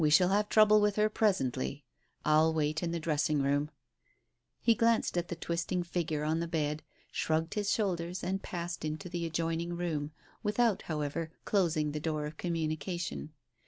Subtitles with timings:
[0.03, 1.85] We shall have trouble with her presently.
[2.25, 3.69] I'll wait in the dressing room."
[4.59, 6.81] He glanced at the twisting figure on the bed,
[7.11, 10.09] shrugged his shoulders, and passed into the adjoining room,
[10.41, 13.29] with out, however, closing the door of communication.